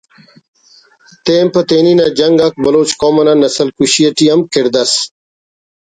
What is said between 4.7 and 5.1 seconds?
اس